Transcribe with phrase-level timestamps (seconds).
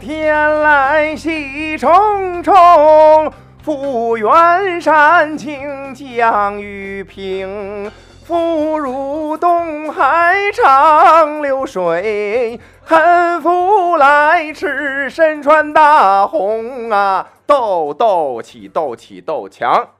[0.00, 3.30] 天来喜冲冲，
[3.62, 7.92] 福源山清江雨平。
[8.24, 19.90] 福如东海长流水，恨福来迟身穿大红啊，斗斗起斗起斗强，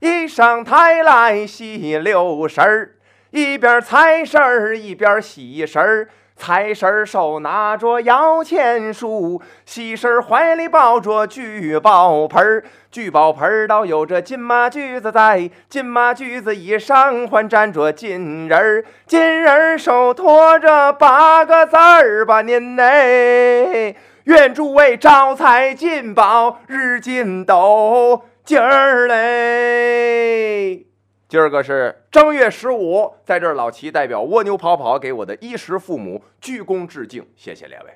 [0.00, 2.96] 一上台来喜六神儿，
[3.30, 6.08] 一边财神儿一边喜神儿。
[6.38, 30.86] 财神手拿着摇钱树，喜神怀里抱着聚宝盆儿，聚宝盆儿倒有着金马驹子在，金马驹子以上还站着金人儿，金人儿手托着八个字儿吧，您嘞，愿诸位招财进宝，日进斗金儿嘞。
[31.28, 37.92] 今儿个是正月十五，在这儿老齐代表蜗牛跑跑给我的衣食父母鞠躬致敬，谢谢列位。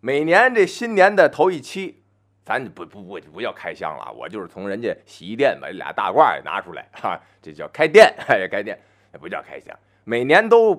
[0.00, 2.02] 每年这新年的头一期，
[2.42, 8.78] 咱不不不不叫开箱了，我就是从人家洗衣店把这俩大褂也拿出来， 哈，这叫开店， 哎，开店，
[9.20, 9.78] 不叫开箱。
[10.04, 10.74] 每年都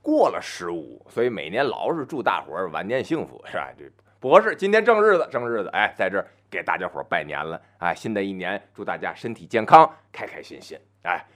[0.00, 3.70] 过了十五，所以每年老是祝大伙儿晚年幸福，是吧？
[3.78, 3.84] 这
[4.18, 6.26] 不合适，今天正日子，正日子，哎，在这儿。
[6.50, 7.92] 给大家伙拜年了啊！
[7.92, 10.78] 新的一年，祝大家身体健康，开开心心。
[11.02, 11.26] 哎，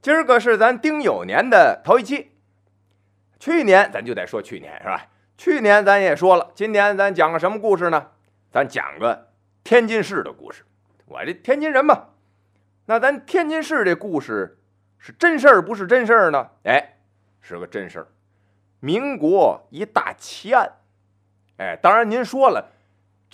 [0.00, 2.32] 今儿个是咱丁酉年的头一期。
[3.38, 5.06] 去年咱就得说去年是吧？
[5.36, 8.10] 去年咱也说了，今年咱讲个什么故事呢？
[8.50, 9.28] 咱讲个
[9.62, 10.64] 天津市的故事。
[11.06, 12.06] 我这天津人嘛，
[12.86, 14.58] 那咱天津市这故事
[14.98, 16.48] 是真事儿不是真事儿呢？
[16.64, 16.96] 哎，
[17.40, 18.06] 是个真事儿。
[18.80, 20.72] 民国一大奇案。
[21.58, 22.70] 哎，当然您说了。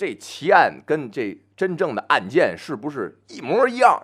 [0.01, 4.03] 这奇案跟这真正的案件是不是一模一样？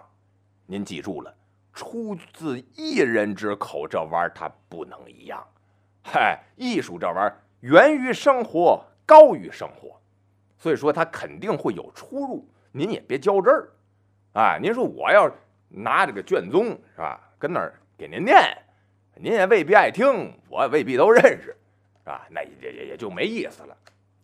[0.66, 1.34] 您记住了，
[1.72, 5.42] 出自一人之口，这玩意儿它不能一样。
[6.04, 9.98] 嗨，艺术这玩意儿源于生活，高于生活，
[10.58, 12.46] 所以说它肯定会有出入。
[12.72, 13.70] 您也别较真儿，
[14.34, 15.34] 啊，您说我要
[15.70, 18.36] 拿这个卷宗是吧，跟那儿给您念，
[19.14, 21.56] 您也未必爱听，我也未必都认识，
[22.00, 22.26] 是吧？
[22.30, 23.74] 那也也也就没意思了。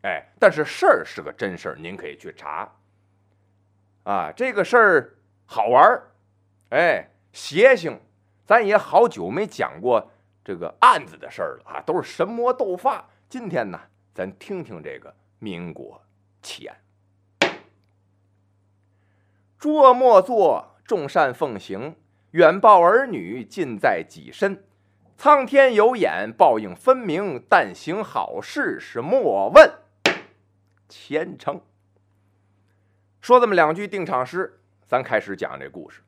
[0.02, 2.70] 哎，但是事儿是个真事儿，您可以去查。
[4.04, 5.14] 啊，这个事儿
[5.46, 6.10] 好玩儿，
[6.70, 8.00] 哎，邪性，
[8.44, 10.10] 咱也好久没讲过
[10.44, 13.08] 这个案子的事儿了啊，都是神魔斗法。
[13.28, 13.80] 今天呢，
[14.12, 16.02] 咱听听这个民国
[16.42, 16.76] 奇案。
[19.56, 21.94] 捉莫作，众善奉行，
[22.32, 24.64] 远报儿女，近在己身。
[25.16, 29.72] 苍天有眼，报应分明，但行好事是莫问。
[30.92, 31.58] 虔诚。
[33.22, 36.02] 说这么两句定场诗，咱开始讲这故事。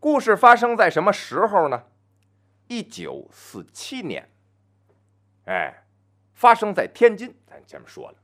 [0.00, 1.84] 故事发生在什么时候呢？
[2.66, 4.28] 一九四七年。
[5.44, 5.72] 哎，
[6.32, 7.32] 发生在天津。
[7.46, 8.16] 咱前面说了，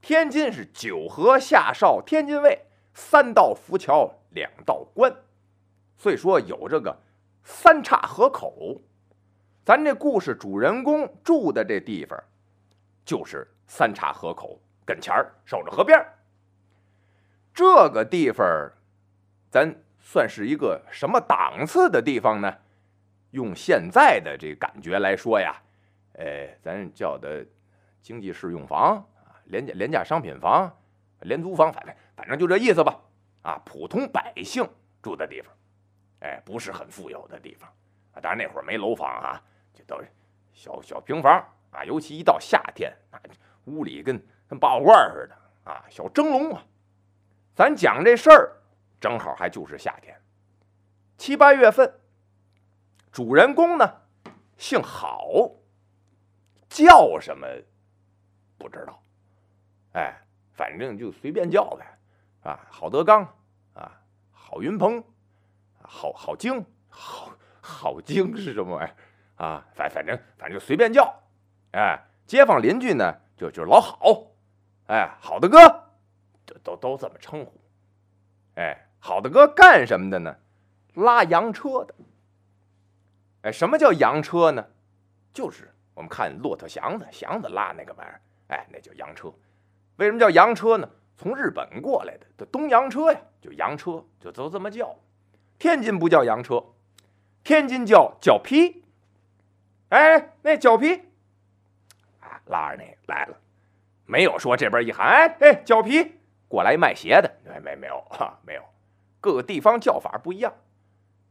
[0.00, 2.56] 天津是九河下哨，天津卫，
[2.94, 5.12] 三道浮桥，两道关，
[5.96, 6.96] 所以说有这个
[7.42, 8.80] 三岔河口。
[9.64, 12.22] 咱这故事主人公住的这地方，
[13.04, 13.48] 就是。
[13.74, 15.98] 三岔河口跟前儿守着河边
[17.54, 18.46] 这个地方
[19.50, 22.54] 咱算是一个什么档次的地方呢？
[23.30, 25.56] 用现在的这感觉来说呀，
[26.12, 27.42] 呃，咱叫的
[28.02, 30.70] 经济适用房啊廉价廉价商品房、
[31.20, 33.00] 廉租房，反正反正就这意思吧。
[33.40, 34.68] 啊，普通百姓
[35.00, 35.50] 住的地方，
[36.20, 37.66] 哎，不是很富有的地方
[38.12, 38.20] 啊。
[38.20, 40.06] 当然那会儿没楼房啊，就都是
[40.52, 41.82] 小小平房啊。
[41.84, 43.18] 尤其一到夏天啊。
[43.64, 46.64] 屋里跟跟八卦罐似的啊，小蒸笼啊！
[47.54, 48.52] 咱讲这事儿，
[49.00, 50.18] 正好还就是夏天，
[51.16, 51.92] 七八月份。
[53.12, 53.84] 主人公呢，
[54.56, 55.54] 姓郝，
[56.68, 57.46] 叫什么
[58.56, 59.02] 不知道，
[59.92, 60.18] 哎，
[60.54, 61.98] 反正就随便叫呗，
[62.42, 63.22] 啊，郝德刚
[63.74, 64.00] 啊，
[64.32, 65.04] 郝云鹏，
[65.82, 69.66] 郝郝京，郝郝京是什么玩意儿啊？
[69.74, 71.14] 反反正反正就随便叫，
[71.72, 73.14] 哎，街坊邻居呢？
[73.42, 73.98] 就就是老好，
[74.86, 75.58] 哎，好的哥，
[76.46, 77.52] 都都都这么称呼，
[78.54, 80.36] 哎，好的哥干什么的呢？
[80.94, 81.92] 拉洋车的。
[83.42, 84.64] 哎，什么叫洋车呢？
[85.32, 89.32] 就是我们看骆驼祥子，祥子拉那个玩意儿，哎，那叫洋车。
[89.96, 90.88] 为什么叫洋车呢？
[91.16, 94.96] 从日本过来的，这东洋车呀，就洋车，就都这么叫。
[95.58, 96.64] 天津不叫洋车，
[97.42, 98.84] 天津叫脚皮。
[99.88, 101.08] 哎，那脚皮。
[102.52, 103.36] 拉着你来了，
[104.06, 108.62] 没有说这边一喊，哎哎，脚皮过来卖鞋的，没没没有哈，没有，
[109.20, 110.52] 各个地方叫法不一样。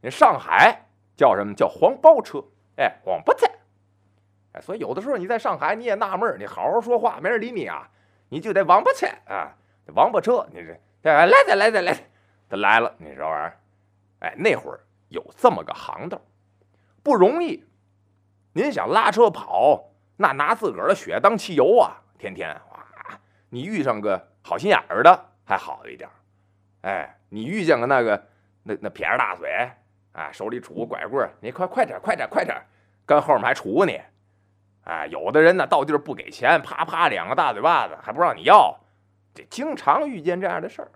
[0.01, 2.43] 你上海叫什么叫黄包车？
[2.77, 3.45] 哎，黄包车。
[4.53, 7.89] 哎，所以有的时候你在上海你也纳闷，你好好说话没人理你啊，
[8.29, 9.55] 你就得王八去啊，
[9.93, 11.95] 王八车，你这哎来再来再来，
[12.49, 13.59] 他来了，你这玩意儿，
[14.19, 14.79] 哎，那会儿
[15.09, 16.19] 有这么个行当，
[17.03, 17.63] 不容易。
[18.53, 19.90] 您想拉车跑，
[20.21, 23.19] 那拿自个儿的血当汽油啊，天天哇，
[23.49, 26.09] 你遇上个好心眼儿的还好一点，
[26.81, 28.27] 哎，你遇见个那个
[28.63, 29.69] 那那撇着大嘴。
[30.13, 32.61] 啊，手里杵个拐棍儿，你快快点，快点，快点，
[33.05, 34.01] 跟后面还杵你。
[34.83, 38.77] 哎，有的人呢，到地儿不给钱，啪啪两个大嘴巴子，还不让你要。
[39.33, 40.91] 这经常遇见这样的事儿。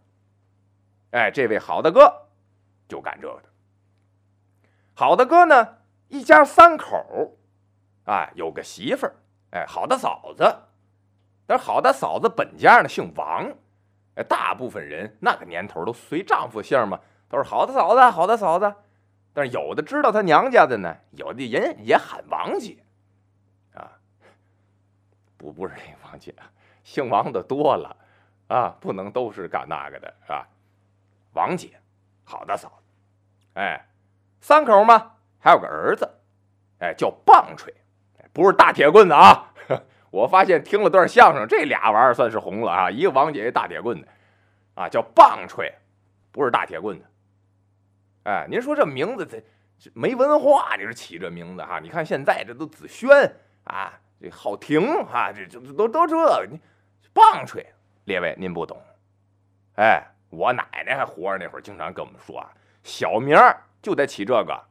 [1.11, 2.27] 哎，这位好大哥
[2.89, 3.47] 就干这个的。
[4.95, 5.77] 好大哥呢，
[6.09, 7.37] 一家三口
[8.05, 9.15] 啊，有个媳妇儿，
[9.51, 10.43] 哎，好的嫂子。
[11.45, 13.47] 但是好的嫂子本家呢姓王，
[14.15, 16.99] 哎，大部分人那个年头都随丈夫姓嘛，
[17.29, 18.73] 都是好的嫂子，好的嫂子。
[19.33, 22.77] 但是有的知道他娘家的呢，有的人也喊王姐，
[23.73, 23.91] 啊，
[25.37, 26.33] 不不是那王姐，
[26.83, 27.95] 姓王的多了，
[28.47, 30.47] 啊，不能都是干那个的，是吧？
[31.33, 31.77] 王姐，
[32.23, 32.93] 好的嫂子，
[33.55, 33.85] 哎，
[34.39, 36.09] 三口嘛，还有个儿子，
[36.79, 37.73] 哎，叫棒槌，
[38.35, 39.53] 不是大铁棍子啊。
[40.11, 44.07] 我发现听了段相声，这俩玩意儿算是红了啊，一个王姐，一大铁棍子，
[44.73, 45.73] 啊，叫棒槌，
[46.31, 47.05] 不是大铁棍子。
[48.23, 49.43] 哎，您说这名字这
[49.77, 51.79] 这没文化，你说起这名字哈？
[51.79, 53.09] 你看现在这都子轩
[53.65, 53.91] 啊，
[54.21, 56.59] 这浩庭啊，这这都都这，你
[57.13, 57.65] 棒槌，
[58.05, 58.81] 列位您不懂。
[59.75, 62.49] 哎，我奶奶还活着那会儿，经常跟我们说啊，
[62.83, 63.37] 小名
[63.81, 64.63] 就得起这个，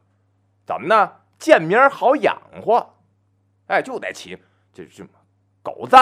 [0.65, 1.11] 怎么呢？
[1.37, 2.94] 贱名好养活，
[3.67, 4.37] 哎，就得起
[4.73, 5.03] 这这
[5.61, 5.95] 狗子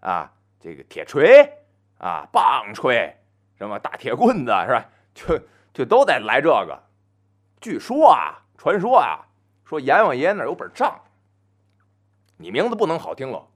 [0.00, 1.50] 啊，这个铁锤
[1.98, 3.16] 啊，棒槌，
[3.56, 4.88] 什么大铁棍子是吧？
[5.14, 5.40] 就。
[5.74, 6.78] 就都得来这个。
[7.58, 9.24] 据说啊，传说啊，
[9.64, 11.00] 说阎王爷那有本账，
[12.36, 13.48] 你名字不能好听喽。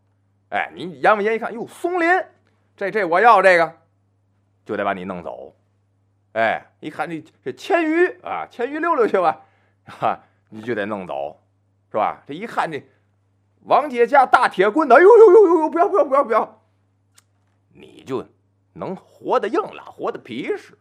[0.48, 2.24] 哎，你阎王爷一看，哟，松林，
[2.74, 3.70] 这这我要这个，
[4.64, 5.54] 就得把你弄走。
[6.32, 9.42] 哎，一看这这千鱼啊，千鱼溜溜去吧，
[9.84, 11.38] 哈，你就得弄走，
[11.90, 12.22] 是吧？
[12.26, 12.82] 这一看这
[13.66, 16.62] 王姐家大铁棍子，哎呦呦呦呦呦，不要不要不要不要，
[17.72, 18.26] 你就
[18.72, 20.78] 能活得硬朗，活得皮实。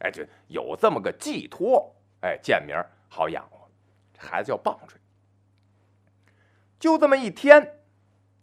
[0.00, 2.76] 哎，就有这么个寄托，哎，贱名
[3.08, 3.68] 好养活，
[4.12, 4.98] 这孩子叫棒槌。
[6.78, 7.78] 就这么一天，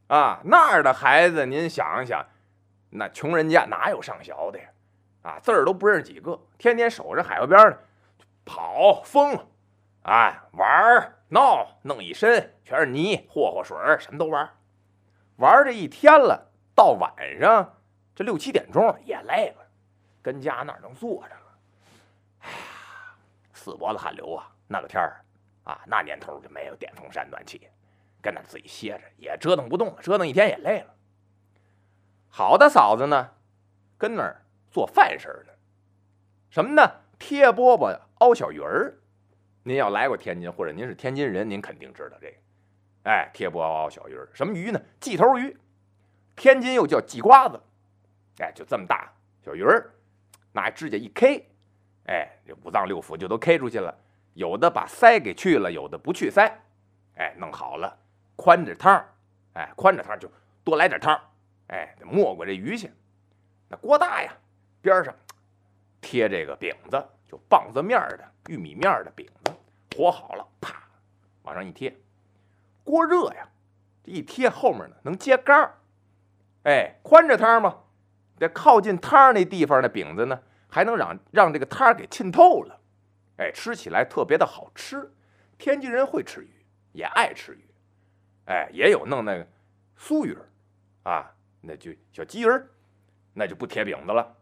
[0.07, 2.25] 啊，那儿的孩子，您想想，
[2.92, 4.66] 那穷人家哪有上学的呀？
[5.24, 7.78] 啊，字儿都不认几个，天天守着海河边呢，
[8.45, 9.48] 跑疯了，
[10.04, 14.50] 哎，玩儿闹，弄一身全是泥，和和水什么都玩。
[15.38, 17.78] 玩这一天了，到晚上
[18.13, 19.66] 这六七点钟也累了，
[20.22, 21.30] 跟家那能坐着。
[21.30, 21.57] 了？
[22.42, 23.16] 哎呀，
[23.54, 24.51] 死脖子汗流啊！
[24.68, 25.24] 那个天儿
[25.63, 27.66] 啊，那年头就没有电风扇、暖气，
[28.22, 30.94] 跟那自己歇着也折腾不动了，折腾一天也累了。
[32.28, 33.30] 好的嫂子呢，
[33.97, 35.54] 跟那儿做饭事儿呢，
[36.50, 36.92] 什么呢？
[37.18, 38.97] 贴饽饽、熬小鱼儿。
[39.63, 42.33] 您要来过天津，或者您是天津人，您肯定知道这个。
[43.03, 44.81] 哎，贴饽饽、熬小鱼儿，什么鱼呢？
[44.99, 45.56] 鲫头鱼，
[46.35, 47.59] 天津又叫鲫瓜子。
[48.39, 49.11] 哎，就这么大
[49.44, 49.91] 小鱼儿，
[50.51, 51.47] 拿指甲一 K。
[52.07, 53.95] 哎，这五脏六腑就都 K 出去了，
[54.33, 56.51] 有的把腮给去了，有的不去腮，
[57.15, 57.95] 哎，弄好了，
[58.35, 59.03] 宽着汤
[59.53, 60.30] 哎，宽着汤就
[60.63, 61.19] 多来点汤
[61.68, 62.91] 哎，没过这鱼去。
[63.69, 64.33] 那锅大呀，
[64.81, 65.15] 边上
[66.01, 69.54] 贴这个饼子，就棒子面的玉米面的饼子，
[69.95, 70.83] 和好了，啪，
[71.44, 71.95] 往上一贴。
[72.83, 73.47] 锅热呀，
[74.04, 75.71] 这一贴后面呢能接盖
[76.64, 77.83] 哎，宽着汤嘛，
[78.38, 80.42] 这靠近汤那地方的饼子呢。
[80.73, 82.80] 还能让让这个汤给浸透了，
[83.35, 85.11] 哎，吃起来特别的好吃。
[85.57, 87.69] 天津人会吃鱼，也爱吃鱼，
[88.45, 89.45] 哎，也有弄那个
[90.00, 90.47] 酥鱼儿
[91.04, 92.69] 啊，那就小鸡儿，
[93.33, 94.33] 那就不贴饼子了，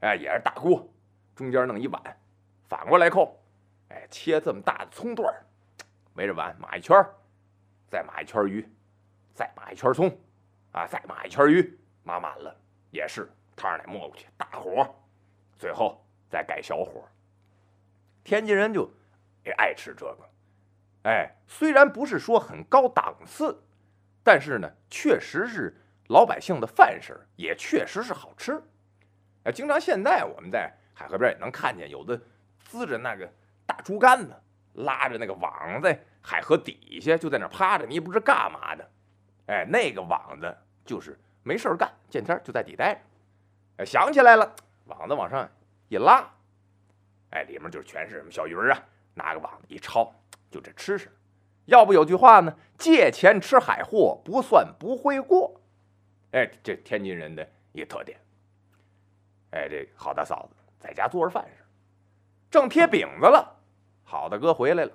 [0.00, 0.86] 哎，也是大锅，
[1.34, 2.19] 中间弄一碗，
[2.70, 3.36] 反过来扣，
[3.88, 5.42] 哎，切这么大的葱段儿，
[6.14, 7.12] 围着碗码一圈儿，
[7.90, 8.64] 再码一圈鱼，
[9.34, 10.08] 再码一圈葱，
[10.70, 12.56] 啊，再码一圈鱼，码满了
[12.92, 14.88] 也是汤得没过去，大火。
[15.58, 16.00] 最后
[16.30, 17.04] 再改小火。
[18.22, 18.88] 天津人就
[19.44, 20.30] 也爱吃这个，
[21.02, 23.60] 哎，虽然不是说很高档次，
[24.22, 28.62] 但是呢，确实是老百姓的饭食，也确实是好吃。
[29.42, 32.20] 哎，经常现在我们在海河边也能看见，有的
[32.70, 33.28] 滋着那个
[33.66, 34.32] 大竹竿子，
[34.74, 38.88] 拉着那个网在海河底下，就在那趴着，你也不知干嘛的。
[39.46, 43.00] 哎，那个网子就是没事干，见天就在底待着。
[43.78, 44.54] 哎，想起来了。
[44.86, 45.50] 网子往上
[45.88, 46.24] 一拉，
[47.30, 48.80] 哎，里面就全是什么小鱼啊！
[49.14, 50.14] 拿个网子一抄，
[50.48, 51.10] 就这吃食。
[51.64, 55.60] 要不有句话呢，借钱吃海货不算不会过。
[56.30, 58.16] 哎，这天津人的一个特点。
[59.50, 61.44] 哎，这好大嫂子在家做着饭，
[62.50, 63.56] 正贴饼子了，
[64.02, 64.92] 好大哥回来了。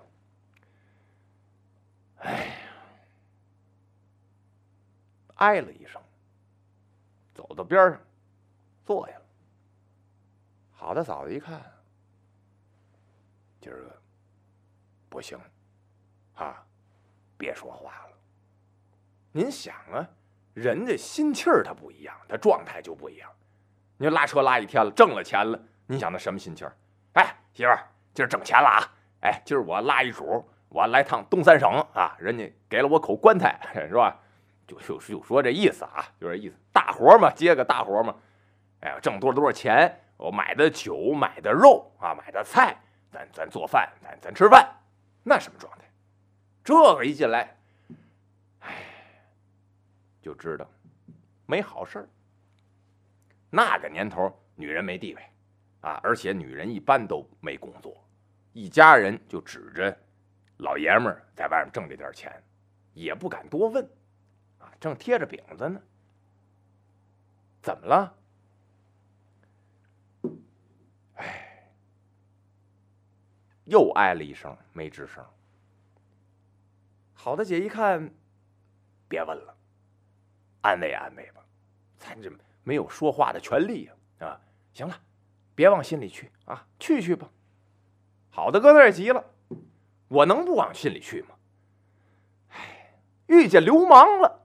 [2.17, 2.55] 哎呀，
[5.35, 6.01] 哎了一声，
[7.33, 7.99] 走到边上
[8.83, 9.21] 坐下了。
[10.71, 11.61] 好大嫂子一看，
[13.61, 14.01] 今儿个
[15.07, 15.39] 不行
[16.35, 16.61] 啊，
[17.37, 18.17] 别说话了。
[19.31, 20.05] 您想啊，
[20.53, 23.31] 人家心气儿他不一样，他状态就不一样。
[23.97, 25.57] 你说拉车拉一天了，挣了钱了，
[25.87, 26.75] 你想他什么心情儿？
[27.13, 27.79] 哎，媳妇儿，
[28.13, 28.83] 今儿挣钱了啊！
[29.21, 33.57] 哎，今儿我拉一主，我来趟东三省啊，人家给了我口棺材，
[33.87, 34.19] 是吧？
[34.67, 38.13] 就就就说这意思啊，就这意思，大活嘛，接个大活嘛。
[38.81, 42.75] 哎，挣多少多少钱，我买的酒，买的肉啊，买的菜，
[43.09, 44.69] 咱咱做饭，咱咱吃饭，
[45.23, 45.85] 那什么状态？
[46.61, 47.55] 这个一进来，
[48.59, 48.73] 哎，
[50.21, 50.69] 就知道
[51.45, 52.09] 没好事儿。
[53.49, 55.21] 那个年头，女人没地位
[55.85, 58.03] 啊，而且女人一般都没工作，
[58.53, 59.95] 一家人就指着
[60.57, 62.41] 老爷们儿在外面挣这点钱，
[62.95, 63.87] 也不敢多问
[64.57, 64.73] 啊。
[64.79, 65.79] 正贴着饼子呢，
[67.61, 68.17] 怎么了？
[71.17, 71.71] 哎，
[73.65, 75.23] 又哎了一声，没吱声。
[77.13, 78.11] 好的姐一看，
[79.07, 79.55] 别问了，
[80.61, 81.45] 安慰安慰吧，
[81.99, 82.31] 咱这。
[82.63, 83.93] 没有说话的权利呀！
[84.27, 84.41] 啊，
[84.73, 84.99] 行了，
[85.55, 87.29] 别往心里去啊，去去吧。
[88.29, 89.23] 好的，哥那儿急了，
[90.09, 91.29] 我能不往心里去吗？
[92.49, 92.93] 哎，
[93.27, 94.41] 遇见流氓了。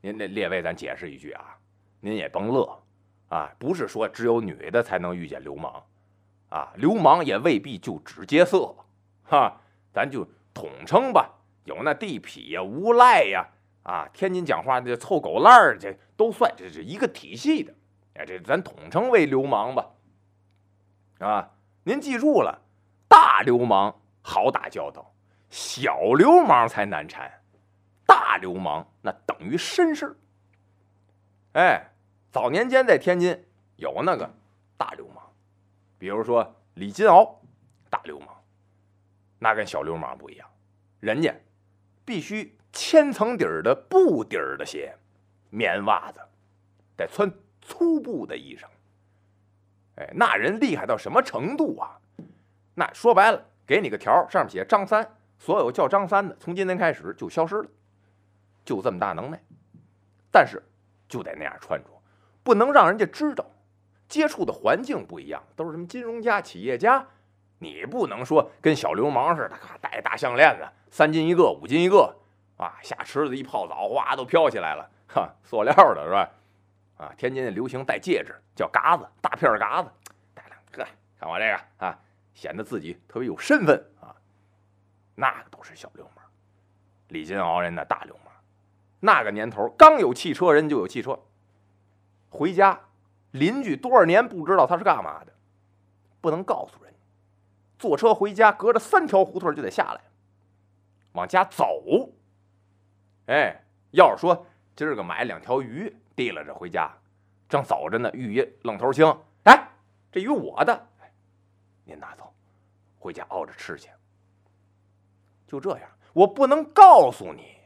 [0.00, 1.56] 您那列位，咱解释一句啊，
[2.00, 2.82] 您也甭乐
[3.28, 5.84] 啊，不是说只有女的才能遇见流氓。
[6.50, 8.74] 啊，流氓也未必就只劫色，
[9.24, 9.60] 哈，
[9.92, 11.30] 咱就统称吧。
[11.64, 13.46] 有那地痞呀、无赖呀，
[13.84, 17.72] 啊，天津讲话这凑狗烂儿，这都算，这是一个体系的。
[18.14, 19.90] 哎，这咱统称为流氓吧。
[21.20, 21.50] 啊，
[21.84, 22.60] 您记住了，
[23.08, 25.14] 大流氓好打交道，
[25.50, 27.30] 小流氓才难缠。
[28.04, 30.16] 大流氓那等于绅士。
[31.52, 31.92] 哎，
[32.32, 33.44] 早年间在天津
[33.76, 34.28] 有那个
[34.76, 35.22] 大流氓。
[35.96, 37.36] 比如说李金鳌，
[37.88, 38.41] 大流氓，
[39.42, 40.48] 那跟小流氓不一样，
[41.00, 41.34] 人家
[42.04, 44.96] 必须千层底儿的布底儿的鞋，
[45.50, 46.20] 棉袜子，
[46.96, 47.28] 得穿
[47.60, 48.66] 粗布的衣裳。
[49.96, 51.98] 哎，那人厉害到什么程度啊？
[52.74, 57.68] 那说白了，给你个条，上面写张三，所有叫张三的，从今天开始就消失了，
[58.64, 59.42] 就这么大能耐。
[60.30, 60.62] 但是
[61.08, 61.90] 就得那样穿着，
[62.44, 63.44] 不能让人家知道。
[64.08, 67.04] 接触的环境不一样，都是什么金融家、企业家，
[67.62, 72.12] 你不能说跟小流氓似的，戴大项链子，三斤一个、五斤一个，
[72.56, 76.28] 啊，下池子一泡澡，哗，都飘起来了，哈，塑料的是吧？
[76.96, 79.88] 啊，天津流行戴戒指，叫嘎子，大片嘎子，
[80.34, 80.84] 戴两个，
[81.20, 81.96] 看我这个啊，
[82.34, 84.10] 显得自己特别有身份啊。
[85.14, 86.24] 那个都是小流氓，
[87.08, 88.34] 李金鳌人那大流氓，
[88.98, 91.16] 那个年头刚有汽车，人就有汽车，
[92.28, 92.80] 回家。
[93.30, 95.32] 邻居多少年不知道他是干嘛的，
[96.20, 96.91] 不能告诉人。
[97.82, 100.00] 坐车回家，隔着三条胡同就得下来，
[101.14, 101.82] 往家走。
[103.26, 103.60] 哎，
[103.90, 104.46] 要是说
[104.76, 106.96] 今儿个买两条鱼提了着回家，
[107.48, 109.04] 正走着呢，遇一愣头青，
[109.42, 109.68] 哎，
[110.12, 110.88] 这鱼我的，
[111.84, 112.32] 您拿走，
[113.00, 113.90] 回家熬着吃去。
[115.48, 117.56] 就这样，我不能告诉你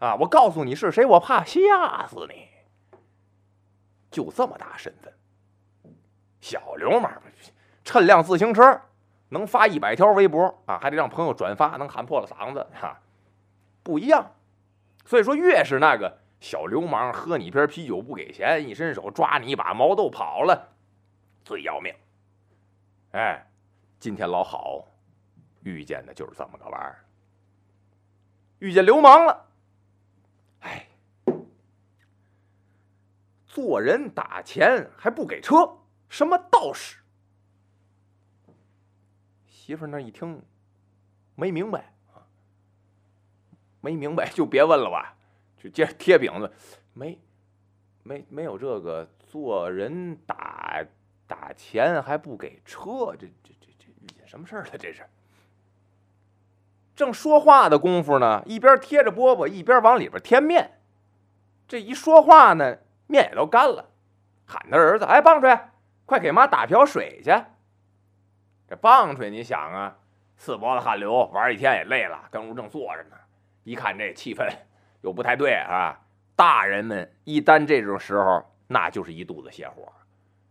[0.00, 2.48] 啊，我告诉你是谁，我怕吓死你。
[4.10, 5.14] 就这么大身份，
[6.40, 7.22] 小流氓
[7.84, 8.82] 趁辆自行车
[9.30, 13.00] 能发一百条微博啊，还得让朋友转发，能喊破了嗓子哈，
[13.82, 14.32] 不一样。
[15.06, 20.68] 所以说，越是那个小流氓，喝你瓶啤酒不给钱，一伸手抓你一把毛豆跑了，
[21.44, 21.92] 最要命。
[23.12, 23.44] 哎，
[23.98, 24.86] 今天老好
[25.62, 27.04] 遇见的就是这么个玩意儿，
[28.60, 29.46] 遇见流氓了。
[30.60, 30.86] 哎
[33.46, 36.99] 做人打钱还不给车，什么道士？
[39.70, 40.42] 媳妇那一听，
[41.36, 42.26] 没明白啊，
[43.80, 45.14] 没明白就别问了吧，
[45.56, 46.52] 就接着贴饼子，
[46.92, 47.16] 没，
[48.02, 50.84] 没没有这个做人打
[51.28, 54.70] 打钱还不给车，这这这这遇见什么事儿了？
[54.76, 55.06] 这是。
[56.96, 60.80] 正说话的功夫呢，一边贴着饽饽，一边往里边添面。
[61.68, 63.88] 这一说话呢，面也都干了，
[64.46, 65.70] 喊他儿子：“哎，棒槌，
[66.06, 67.30] 快给妈打瓢水去。”
[68.70, 69.96] 这棒槌，你想啊，
[70.36, 73.16] 刺脖子汗流，玩一天也累了，跟屋正坐着呢，
[73.64, 74.48] 一看这气氛
[75.00, 75.98] 又不太对啊。
[76.36, 79.92] 大人们一旦这种时候，那就是一肚子邪火。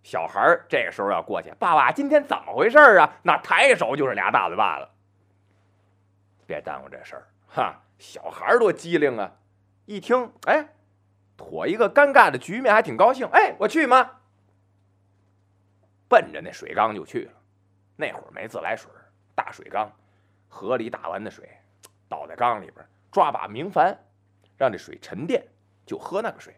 [0.03, 3.09] 小孩这时候要过去，爸爸今天怎么回事啊？
[3.23, 4.89] 那抬手就是俩大嘴巴子。
[6.45, 7.81] 别耽误这事儿哈！
[7.97, 9.31] 小孩多机灵啊，
[9.85, 10.73] 一听哎，
[11.37, 13.25] 妥一个尴尬的局面，还挺高兴。
[13.31, 14.19] 哎，我去吗？
[16.09, 17.31] 奔着那水缸就去了。
[17.99, 18.89] 那会儿没自来水，
[19.35, 19.91] 大水缸，
[20.47, 21.49] 河里打完的水，
[22.07, 23.93] 倒在缸里边，抓把明矾，
[24.57, 25.45] 让这水沉淀，
[25.85, 26.55] 就喝那个水。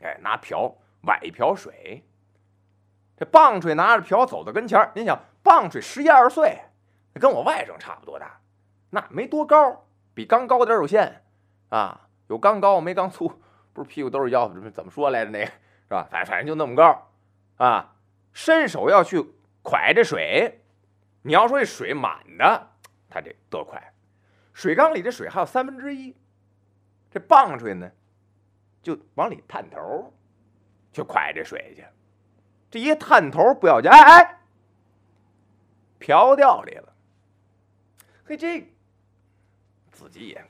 [0.00, 2.04] 哎，拿瓢崴一瓢水。
[3.16, 6.58] 这棒槌拿着瓢走到跟前您想，棒槌十一二岁，
[7.14, 8.40] 跟我外甥差不多大，
[8.90, 11.22] 那没多高，比缸高点有限
[11.68, 13.40] 啊，有缸高没缸粗，
[13.72, 15.30] 不是屁股都是腰，怎么说来着？
[15.30, 16.08] 那个是吧？
[16.10, 17.08] 反反正就那么高
[17.56, 17.94] 啊，
[18.32, 19.24] 伸手要去
[19.64, 20.62] 蒯这水，
[21.22, 22.70] 你要说这水满的，
[23.08, 23.92] 他这得快，
[24.52, 26.14] 水缸里这水还有三分之一，
[27.10, 27.90] 这棒槌呢，
[28.82, 30.12] 就往里探头，
[30.92, 31.84] 去蒯这水去。
[32.70, 34.40] 这一探头不要紧，哎哎，
[35.98, 36.92] 瓢掉里了。
[38.26, 38.68] 嘿，这
[39.92, 40.44] 自己也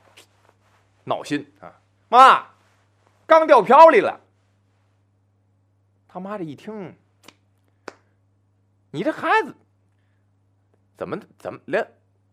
[1.03, 1.79] 闹心啊！
[2.09, 2.47] 妈，
[3.27, 4.19] 刚掉瓢里了。
[6.07, 6.97] 他妈这一听，
[8.95, 9.53] 你这孩子
[10.95, 11.85] 怎么怎么连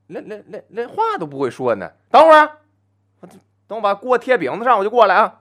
[0.07, 1.91] 连连连连话都不会说呢？
[2.09, 2.59] 等会儿，
[3.67, 5.41] 等我把锅贴饼子上，我就过来啊！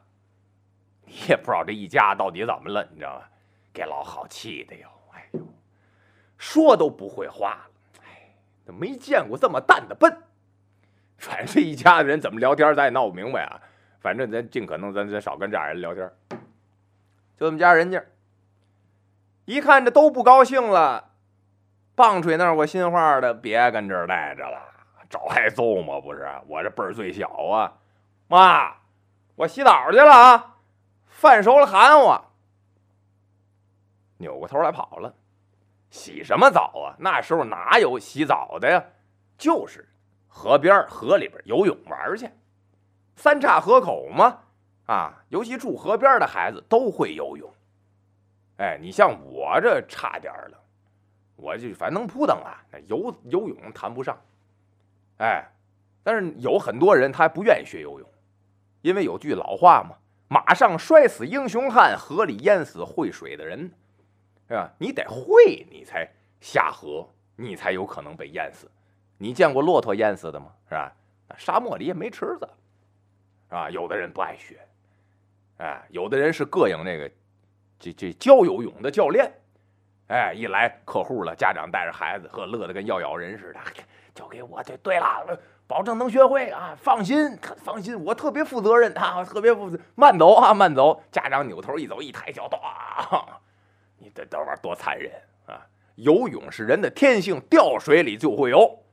[1.05, 3.25] 你也不知道这一家到底怎么了，你知道吗？
[3.71, 4.87] 给老好气的哟！
[5.11, 5.41] 哎呦，
[6.39, 8.01] 说都不会话了。
[8.03, 8.33] 哎，
[8.65, 10.23] 都没见过这么蛋的笨。
[11.19, 13.61] 反正一家子人怎么聊天，咱也闹不明白啊。
[13.99, 16.11] 反正咱尽可能，咱咱少跟这样人聊天。
[17.37, 18.03] 就这么家人家，
[19.45, 21.10] 一看这都不高兴了。
[22.01, 24.59] 棒槌那儿，我心话的，别跟这儿待着了，
[25.07, 25.99] 找挨揍吗？
[25.99, 27.71] 不是，我这辈儿最小啊。
[28.27, 28.75] 妈，
[29.35, 30.55] 我洗澡去了啊，
[31.05, 32.25] 饭熟了喊我。
[34.17, 35.13] 扭过头来跑了，
[35.91, 36.97] 洗什么澡啊？
[36.97, 38.83] 那时候哪有洗澡的呀？
[39.37, 39.87] 就是
[40.27, 42.27] 河边、河里边游泳玩去，
[43.15, 44.39] 三岔河口嘛。
[44.87, 47.47] 啊，尤其住河边的孩子都会游泳。
[48.57, 50.57] 哎，你像我这差点了，
[51.41, 54.15] 我就反正能扑腾啊，那游游泳谈不上。
[55.17, 55.43] 哎，
[56.03, 58.07] 但是有很多人他还不愿意学游泳，
[58.81, 59.97] 因为有句老话嘛
[60.29, 63.71] ：“马上摔死英雄汉，河里淹死会水的人。”
[64.47, 64.69] 是吧？
[64.77, 66.07] 你得会，你才
[66.39, 68.69] 下河，你才有可能被淹死。
[69.17, 70.47] 你见过骆驼淹死的吗？
[70.67, 70.93] 是吧？
[71.37, 72.49] 沙漠里也没池子，
[73.47, 73.69] 是吧？
[73.69, 74.59] 有的人不爱学，
[75.57, 77.09] 哎，有的人是膈应那个
[77.79, 79.31] 这这教游泳的教练，
[80.11, 83.59] 哎，一来客户了，家长带着孩子，呵，乐得跟要咬人似的，
[84.13, 91.01] 交给我就对了，保证能学会啊，放心，放心，我特别负责任啊，特别负责，慢走啊，慢走。
[91.13, 93.23] 家长扭头一走，一抬脚，唰。
[93.99, 95.09] 你这这玩意儿多残忍
[95.45, 95.65] 啊！
[95.95, 98.83] 游泳是人的天性，掉水里就会游。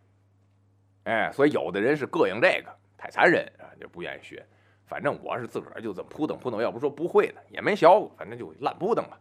[1.03, 4.47] 哎，所以有的人是膈应这个，太残忍啊，就不愿意学。
[4.87, 9.19] 反正我是自个儿就这么扑腾扑腾，要不说不会的也没学过，反正就烂扑腾了。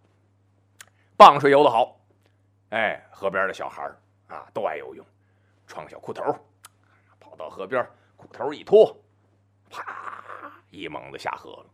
[1.17, 1.99] 棒水游得好，
[2.69, 3.91] 哎，河边的小孩
[4.27, 5.03] 啊都爱游泳，
[5.65, 6.23] 穿个小裤头，
[7.19, 7.83] 跑到河边，
[8.15, 8.95] 裤头一脱，
[9.67, 9.83] 啪，
[10.69, 11.65] 一猛子下河了。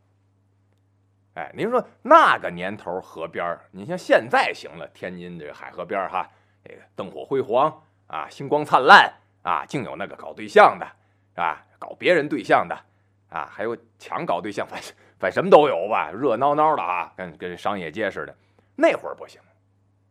[1.34, 6.26] 哎，您说那个年头河边儿，你像现在行了，天津这海河边哈，
[6.64, 10.86] 这个灯火辉煌啊，星光灿烂啊，净有那个搞对象的，
[11.34, 11.66] 是吧？
[11.78, 12.74] 搞别人对象的
[13.28, 14.80] 啊，还有抢搞对象，反
[15.20, 18.34] 反什么都有吧，热闹闹的啊，跟跟商业街似的。
[18.76, 19.40] 那会儿不行，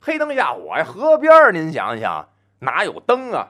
[0.01, 3.49] 黑灯瞎火呀，河边儿您想想哪有灯啊？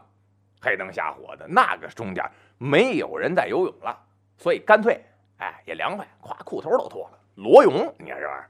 [0.61, 2.25] 黑灯瞎火的那个中间
[2.57, 3.99] 没有人在游泳了，
[4.39, 5.05] 所以干脆
[5.39, 7.19] 哎也凉快，咵裤头都脱了。
[7.35, 8.49] 裸泳，你看这玩意儿，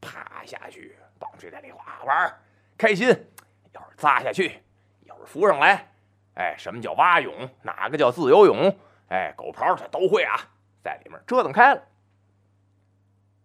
[0.00, 2.34] 啪下去，棒槌在里哗玩
[2.76, 3.08] 开心。
[3.08, 4.60] 一会儿扎下去，
[5.04, 5.88] 一会儿浮上来。
[6.34, 7.48] 哎，什么叫蛙泳？
[7.62, 8.76] 哪个叫自由泳？
[9.08, 10.36] 哎，狗刨他都会啊，
[10.82, 11.82] 在里面折腾开了。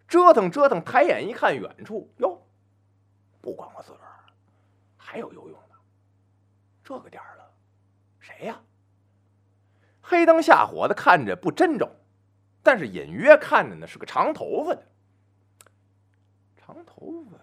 [0.08, 2.41] 折腾折腾，抬眼一看，远处哟，
[3.42, 4.24] 不光我自个儿，
[4.98, 5.76] 还有游泳的。
[6.84, 7.52] 这个点儿了，
[8.20, 8.60] 谁呀？
[10.02, 11.90] 黑灯瞎火的，看着不真着。
[12.64, 14.84] 但是隐约看着呢，是个长头发的。
[16.58, 17.38] 长头发，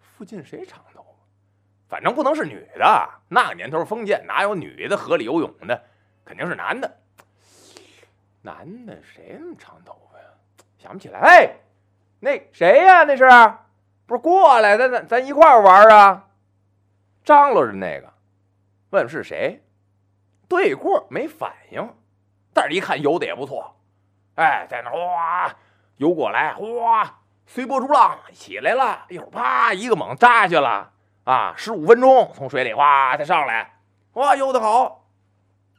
[0.00, 1.08] 附近谁长头发？
[1.88, 3.10] 反正不能是女的。
[3.28, 5.84] 那个年头封建，哪有女的河里游泳的？
[6.24, 7.00] 肯定是男的。
[8.40, 10.24] 男的谁那么长头发呀？
[10.78, 11.20] 想不起来。
[11.20, 11.56] 哎，
[12.20, 13.04] 那谁呀？
[13.04, 13.24] 那是
[14.12, 14.76] 不是过来？
[14.76, 16.28] 咱咱咱一块玩啊？
[17.24, 18.12] 张罗着那个，
[18.90, 19.64] 问是谁？
[20.46, 21.94] 对过没反应，
[22.52, 23.74] 但是一看游的也不错。
[24.34, 25.56] 哎，在那哗
[25.96, 30.92] 游过来，哗随波逐浪起来了，一会儿啪一个猛扎下去了
[31.24, 31.54] 啊！
[31.56, 33.78] 十五分钟从水里哗再上来，
[34.12, 35.06] 哇游的好，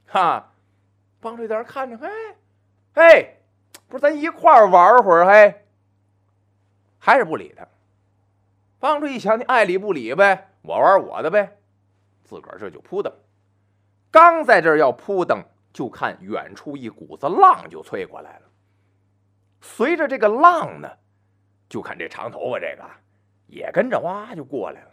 [0.08, 0.54] 哈！
[1.22, 2.10] 帮着在那看着，嘿，
[2.96, 3.38] 嘿，
[3.88, 5.68] 不是咱一块玩会儿，嘿，
[6.98, 7.68] 还是不理他。
[8.84, 11.56] 棒槌一想，你爱理不理呗，我玩我的呗，
[12.22, 13.10] 自个儿这就扑腾。
[14.12, 15.42] 刚在这儿要扑腾，
[15.72, 18.42] 就看远处一股子浪就吹过来了。
[19.62, 20.90] 随着这个浪呢，
[21.70, 22.84] 就看这长头发这个
[23.48, 24.92] 也跟着哇就过来了。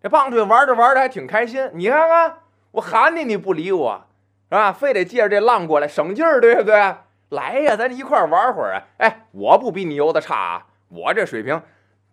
[0.00, 2.38] 这棒槌玩着玩着还挺开心，你看看
[2.70, 4.06] 我喊你你不理我，
[4.48, 4.72] 是吧？
[4.72, 6.94] 非得借着这浪过来省劲儿，对不对？
[7.30, 8.86] 来呀，咱一块玩会儿啊！
[8.98, 11.60] 哎，我不比你游的差啊，我这水平，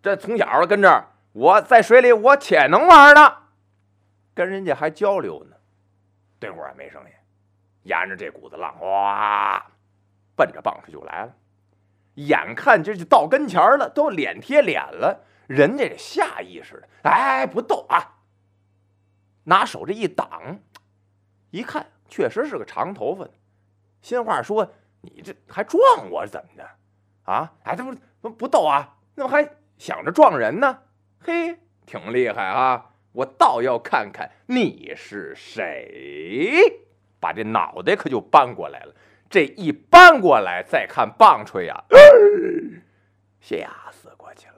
[0.02, 3.36] 这从小跟这儿，我在水里我且能玩呢，
[4.34, 5.56] 跟人家还交流呢。
[6.38, 7.10] 对我也没声音，
[7.82, 9.64] 沿着这股子浪哗。
[10.36, 11.34] 奔着棒槌就来了，
[12.14, 18.18] 眼看这就到跟前了，都脸贴脸了，人家这下意识的，哎，不动啊，
[19.42, 20.60] 拿手这一挡，
[21.50, 23.32] 一看确实是个长头发的，
[24.00, 26.70] 心话说你这还撞我怎么的
[27.24, 27.52] 啊？
[27.64, 29.42] 哎，他不不不逗啊，怎么还
[29.78, 30.80] 想着撞人呢？
[31.20, 32.90] 嘿，挺厉害啊！
[33.12, 36.84] 我倒要看看你是谁，
[37.18, 38.94] 把这脑袋可就搬过来了。
[39.30, 41.84] 这一搬过来，再看棒槌呀，
[43.40, 44.57] 吓死过去了。